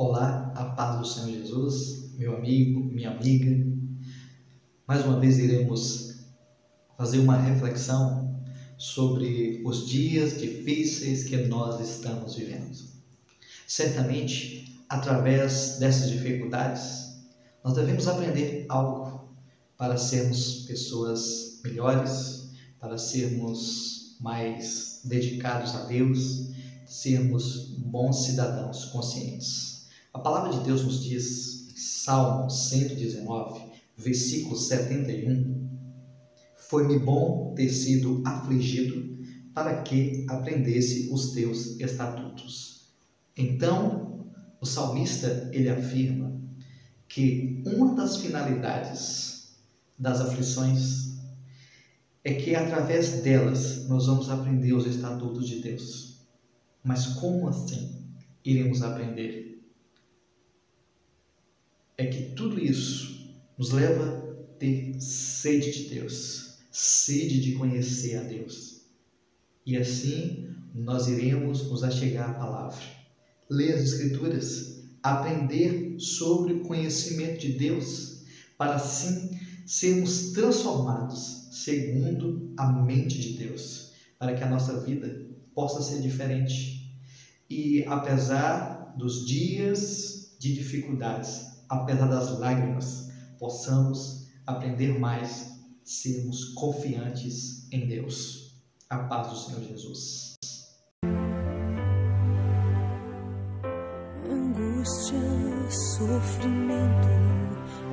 [0.00, 3.66] Olá, a paz do Senhor Jesus, meu amigo, minha amiga.
[4.86, 6.14] Mais uma vez iremos
[6.96, 8.40] fazer uma reflexão
[8.76, 12.78] sobre os dias difíceis que nós estamos vivendo.
[13.66, 17.18] Certamente, através dessas dificuldades,
[17.64, 19.34] nós devemos aprender algo
[19.76, 26.50] para sermos pessoas melhores, para sermos mais dedicados a Deus,
[26.86, 29.77] sermos bons cidadãos conscientes.
[30.12, 33.60] A palavra de Deus nos diz, Salmo 119,
[33.96, 35.68] versículo 71,
[36.56, 39.18] Foi-me bom ter sido afligido
[39.54, 42.88] para que aprendesse os teus estatutos.
[43.36, 44.26] Então,
[44.60, 46.32] o salmista ele afirma
[47.08, 49.56] que uma das finalidades
[49.98, 51.18] das aflições
[52.24, 56.26] é que através delas nós vamos aprender os estatutos de Deus.
[56.82, 58.06] Mas como assim
[58.44, 59.47] iremos aprender?
[61.98, 68.22] É que tudo isso nos leva a ter sede de Deus, sede de conhecer a
[68.22, 68.82] Deus.
[69.66, 72.80] E assim nós iremos nos achegar à palavra,
[73.50, 78.22] ler as Escrituras, aprender sobre o conhecimento de Deus,
[78.56, 79.36] para assim
[79.66, 86.96] sermos transformados segundo a mente de Deus, para que a nossa vida possa ser diferente.
[87.50, 95.52] E apesar dos dias de dificuldades, apesar das lágrimas, possamos aprender mais,
[95.84, 98.48] sermos confiantes em Deus.
[98.90, 100.36] A paz do Senhor Jesus.
[104.30, 105.20] Angústia,
[105.70, 107.08] sofrimento,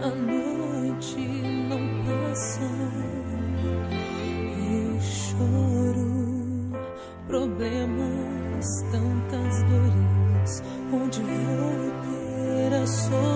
[0.02, 1.18] a noite
[1.68, 2.62] não passa.
[4.70, 6.72] Eu choro,
[7.28, 10.62] problemas, tantas dores,
[10.94, 13.35] onde vou ter a solução?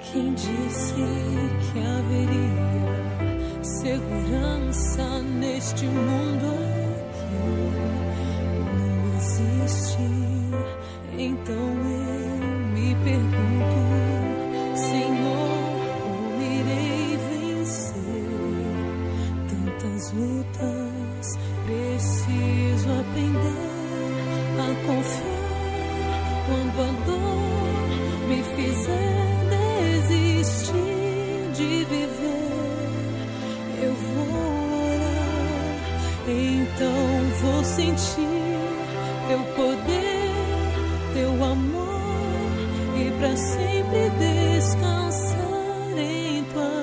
[0.00, 2.94] Quem disse que haveria
[3.60, 6.46] segurança neste mundo
[7.10, 7.34] aqui?
[8.78, 10.06] Não existe.
[11.18, 12.38] Então eu
[12.72, 13.80] me pergunto,
[14.76, 15.58] Senhor,
[16.04, 18.30] como irei vencer
[19.48, 21.36] tantas lutas?
[21.66, 23.73] Preciso aprender
[36.26, 36.90] Então
[37.42, 38.26] vou sentir
[39.28, 40.32] teu poder,
[41.12, 41.84] teu amor
[42.96, 46.73] e para sempre descansar em tua